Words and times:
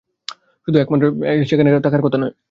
শুধুমাত্র 0.67 1.03
একজনের 1.23 1.49
সেখানে 1.49 1.85
থাকার 1.85 2.01
কথা 2.05 2.17
নয়। 2.17 2.33